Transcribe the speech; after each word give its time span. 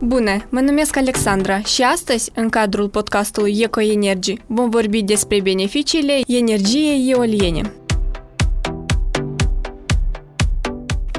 Bună, 0.00 0.46
mă 0.48 0.60
numesc 0.60 0.96
Alexandra 0.96 1.60
și 1.60 1.82
astăzi, 1.82 2.30
în 2.34 2.48
cadrul 2.48 2.88
podcastului 2.88 3.58
Eco 3.60 3.80
Energy, 3.80 4.34
vom 4.46 4.70
vorbi 4.70 5.02
despre 5.02 5.40
beneficiile 5.40 6.20
energiei 6.26 7.10
eoliene. 7.10 7.72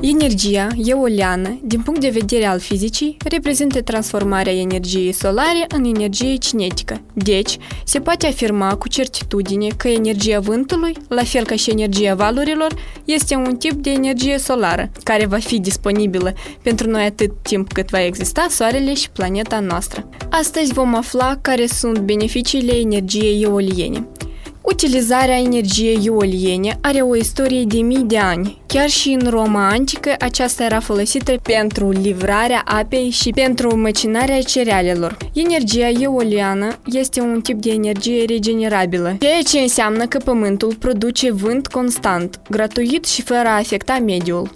Energia 0.02 0.68
eoliană, 0.86 1.60
din 1.64 1.82
punct 1.82 2.00
de 2.00 2.10
vedere 2.10 2.46
al 2.46 2.60
fizicii, 2.60 3.18
reprezintă 3.30 3.82
transformarea 3.82 4.54
energiei 4.54 5.12
solare 5.12 5.66
în 5.68 5.84
energie 5.84 6.36
cinetică. 6.36 7.02
Deci, 7.14 7.58
se 7.84 8.00
poate 8.00 8.28
afirma 8.28 8.76
cu 8.76 8.88
certitudine 8.88 9.68
că 9.78 9.88
energia 9.88 10.40
vântului, 10.40 10.94
la 11.08 11.24
fel 11.24 11.46
ca 11.46 11.56
și 11.56 11.70
energia 11.70 12.16
valurilor, 12.16 12.74
este 13.06 13.36
un 13.36 13.56
tip 13.56 13.72
de 13.72 13.90
energie 13.90 14.38
solară, 14.38 14.92
care 15.04 15.26
va 15.26 15.38
fi 15.38 15.60
disponibilă 15.60 16.34
pentru 16.62 16.90
noi 16.90 17.04
atât 17.04 17.32
timp 17.42 17.74
cât 17.74 17.90
va 17.90 18.06
exista 18.06 18.46
Soarele 18.50 18.94
și 18.94 19.10
planeta 19.10 19.60
noastră. 19.60 20.10
Astăzi 20.30 20.74
vom 20.74 20.96
afla 20.96 21.38
care 21.42 21.66
sunt 21.66 21.98
beneficiile 21.98 22.76
energiei 22.76 23.42
eoliene. 23.42 24.08
Utilizarea 24.62 25.38
energiei 25.38 26.02
eoliene 26.06 26.78
are 26.82 27.02
o 27.02 27.16
istorie 27.16 27.64
de 27.64 27.78
mii 27.78 28.04
de 28.04 28.18
ani. 28.18 28.62
Chiar 28.66 28.90
și 28.90 29.18
în 29.20 29.30
Roma 29.30 29.68
antică, 29.68 30.16
aceasta 30.20 30.64
era 30.64 30.80
folosită 30.80 31.34
pentru 31.42 31.90
livrarea 31.90 32.62
apei 32.66 33.10
și 33.10 33.30
pentru 33.30 33.78
măcinarea 33.78 34.42
cerealelor. 34.42 35.18
Energia 35.34 35.90
eoliană 36.00 36.80
este 36.86 37.22
un 37.22 37.42
tip 37.42 37.62
de 37.62 37.72
energie 37.72 38.26
regenerabilă, 38.26 39.16
ceea 39.20 39.42
ce 39.42 39.60
înseamnă 39.60 40.06
că 40.06 40.18
Pământul 40.18 40.76
produce 40.80 41.32
vânt 41.32 41.68
constant, 41.68 42.42
gratuit 42.50 43.06
și 43.06 43.22
fără 43.22 43.48
a 43.48 43.58
afecta 43.58 44.00
mediul. 44.06 44.50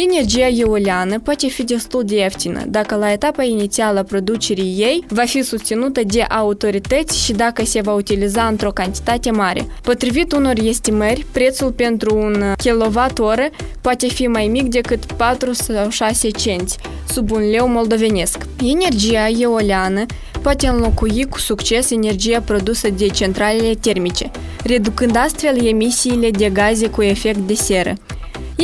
Energia 0.00 0.48
eoliană 0.48 1.20
poate 1.20 1.46
fi 1.48 1.62
destul 1.64 2.04
de 2.04 2.16
ieftină 2.16 2.64
dacă 2.68 2.94
la 2.94 3.12
etapa 3.12 3.42
inițială 3.42 3.98
a 3.98 4.02
producerii 4.02 4.74
ei 4.78 5.04
va 5.08 5.24
fi 5.24 5.42
susținută 5.42 6.00
de 6.06 6.22
autorități 6.22 7.24
și 7.24 7.32
dacă 7.32 7.64
se 7.64 7.80
va 7.80 7.92
utiliza 7.92 8.46
într-o 8.46 8.70
cantitate 8.70 9.30
mare. 9.30 9.66
Potrivit 9.82 10.32
unor 10.32 10.58
estimări, 10.58 11.26
prețul 11.32 11.72
pentru 11.72 12.16
un 12.16 12.52
kilowatt-oră 12.56 13.48
poate 13.80 14.08
fi 14.08 14.26
mai 14.26 14.46
mic 14.46 14.68
decât 14.68 15.04
4 15.04 15.52
sau 15.52 15.88
6 15.88 16.30
cenți, 16.30 16.78
sub 17.08 17.30
un 17.30 17.50
leu 17.50 17.68
moldovenesc. 17.68 18.38
Energia 18.62 19.28
eoliană 19.38 20.06
poate 20.42 20.66
înlocui 20.66 21.26
cu 21.30 21.38
succes 21.38 21.90
energia 21.90 22.40
produsă 22.40 22.88
de 22.90 23.06
centralele 23.06 23.74
termice, 23.74 24.30
reducând 24.64 25.16
astfel 25.16 25.66
emisiile 25.66 26.30
de 26.30 26.48
gaze 26.48 26.88
cu 26.88 27.02
efect 27.02 27.38
de 27.38 27.54
seră. 27.54 27.94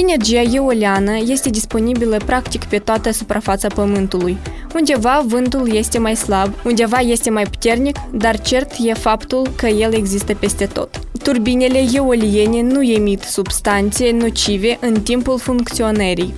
Energia 0.00 0.42
eoliană 0.52 1.12
este 1.26 1.50
disponibilă 1.50 2.16
practic 2.26 2.64
pe 2.64 2.78
toată 2.78 3.12
suprafața 3.12 3.68
Pământului. 3.68 4.36
Undeva 4.74 5.24
vântul 5.26 5.74
este 5.74 5.98
mai 5.98 6.16
slab, 6.16 6.52
undeva 6.64 6.98
este 6.98 7.30
mai 7.30 7.42
puternic, 7.42 7.96
dar 8.12 8.40
cert 8.40 8.72
e 8.84 8.92
faptul 8.92 9.48
că 9.56 9.66
el 9.66 9.94
există 9.94 10.34
peste 10.34 10.66
tot. 10.66 11.00
Turbinele 11.22 11.84
eoliene 11.92 12.62
nu 12.62 12.82
emit 12.82 13.22
substanțe 13.22 14.10
nocive 14.10 14.78
în 14.80 15.02
timpul 15.02 15.38
funcționării. 15.38 16.34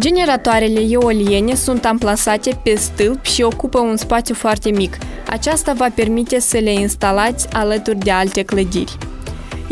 Generatoarele 0.00 0.80
eoliene 0.88 1.54
sunt 1.54 1.84
amplasate 1.84 2.60
pe 2.62 2.74
stâlp 2.74 3.24
și 3.24 3.42
ocupă 3.42 3.78
un 3.78 3.96
spațiu 3.96 4.34
foarte 4.34 4.70
mic. 4.70 4.98
Aceasta 5.30 5.72
va 5.72 5.86
permite 5.94 6.40
să 6.40 6.58
le 6.58 6.72
instalați 6.72 7.48
alături 7.52 7.98
de 7.98 8.10
alte 8.10 8.42
clădiri. 8.42 8.98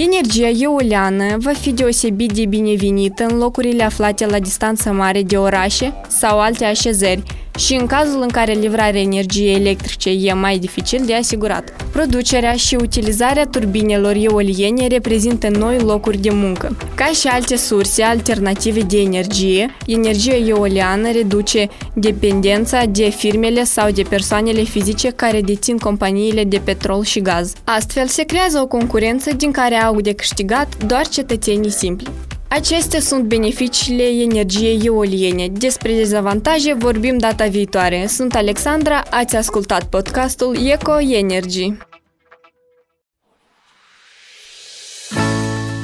Energia 0.00 0.48
eoliană 0.48 1.36
va 1.38 1.52
fi 1.52 1.72
deosebit 1.72 2.32
de 2.32 2.46
binevenită 2.46 3.24
în 3.24 3.36
locurile 3.36 3.82
aflate 3.82 4.27
la 4.27 4.38
distanță 4.38 4.92
mare 4.92 5.22
de 5.22 5.36
orașe 5.36 5.92
sau 6.08 6.40
alte 6.40 6.64
așezări, 6.64 7.22
și 7.59 7.75
în 7.75 7.87
cazul 7.87 8.23
în 8.23 8.28
care 8.28 8.53
livrarea 8.53 9.01
energiei 9.01 9.55
electrice 9.55 10.11
e 10.11 10.33
mai 10.33 10.59
dificil 10.59 11.03
de 11.06 11.14
asigurat. 11.14 11.87
Producerea 11.92 12.53
și 12.53 12.75
utilizarea 12.75 13.47
turbinelor 13.47 14.14
eoliene 14.17 14.87
reprezintă 14.87 15.48
noi 15.48 15.79
locuri 15.79 16.18
de 16.18 16.30
muncă. 16.30 16.77
Ca 16.95 17.05
și 17.05 17.27
alte 17.27 17.57
surse 17.57 18.02
alternative 18.02 18.80
de 18.80 19.01
energie, 19.01 19.77
energia 19.86 20.36
eoliană 20.47 21.11
reduce 21.11 21.68
dependența 21.92 22.85
de 22.85 23.08
firmele 23.08 23.64
sau 23.64 23.91
de 23.91 24.02
persoanele 24.02 24.63
fizice 24.63 25.11
care 25.11 25.41
dețin 25.41 25.77
companiile 25.79 26.45
de 26.45 26.61
petrol 26.64 27.05
și 27.05 27.20
gaz. 27.20 27.52
Astfel 27.64 28.07
se 28.07 28.23
creează 28.23 28.61
o 28.61 28.67
concurență 28.67 29.35
din 29.35 29.51
care 29.51 29.74
au 29.74 30.01
de 30.01 30.13
câștigat 30.13 30.85
doar 30.86 31.08
cetățenii 31.08 31.70
simpli. 31.70 32.27
Acestea 32.48 33.01
sunt 33.01 33.25
beneficiile 33.25 34.03
energiei 34.03 34.81
eoliene. 34.85 35.48
Despre 35.48 35.95
dezavantaje 35.95 36.75
vorbim 36.75 37.19
data 37.19 37.47
viitoare. 37.47 38.07
Sunt 38.07 38.35
Alexandra, 38.35 39.03
ați 39.11 39.36
ascultat 39.36 39.85
podcastul 39.85 40.57
Eco 40.67 41.01
Energy. 41.01 41.77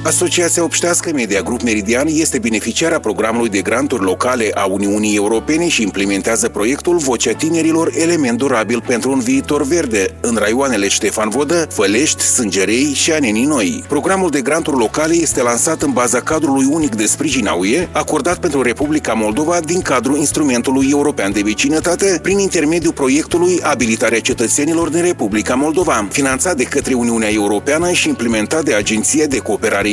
Asociația 0.05 0.63
Obștească 0.63 1.11
Media 1.15 1.41
Grup 1.41 1.63
Meridian 1.63 2.07
este 2.07 2.39
beneficiara 2.39 2.99
programului 3.01 3.49
de 3.49 3.61
granturi 3.61 4.03
locale 4.03 4.51
a 4.55 4.65
Uniunii 4.65 5.17
Europene 5.17 5.69
și 5.69 5.83
implementează 5.83 6.49
proiectul 6.49 6.97
Vocea 6.97 7.33
Tinerilor 7.33 7.91
Element 7.99 8.39
Durabil 8.39 8.83
pentru 8.87 9.11
un 9.11 9.19
viitor 9.19 9.63
verde 9.63 10.07
în 10.21 10.37
raioanele 10.37 10.89
Ștefan 10.89 11.29
Vodă, 11.29 11.67
Fălești, 11.71 12.23
Sângerei 12.23 12.93
și 12.95 13.13
Anenii 13.13 13.45
Noi. 13.45 13.85
Programul 13.89 14.31
de 14.31 14.41
granturi 14.41 14.77
locale 14.77 15.15
este 15.15 15.43
lansat 15.43 15.83
în 15.83 15.93
baza 15.93 16.21
cadrului 16.21 16.67
unic 16.71 16.95
de 16.95 17.07
sprijin 17.07 17.47
a 17.47 17.55
UE, 17.55 17.89
acordat 17.93 18.39
pentru 18.39 18.63
Republica 18.63 19.13
Moldova 19.13 19.61
din 19.61 19.81
cadrul 19.81 20.17
Instrumentului 20.17 20.89
European 20.91 21.33
de 21.33 21.41
Vecinătate, 21.45 22.19
prin 22.23 22.39
intermediul 22.39 22.93
proiectului 22.93 23.61
Abilitarea 23.63 24.21
cetățenilor 24.21 24.89
din 24.89 25.03
Republica 25.03 25.55
Moldova, 25.55 26.09
finanțat 26.11 26.57
de 26.57 26.65
către 26.65 26.95
Uniunea 26.95 27.31
Europeană 27.33 27.91
și 27.91 28.09
implementat 28.09 28.65
de 28.65 28.75
Agenția 28.75 29.27
de 29.27 29.39
Cooperare 29.39 29.93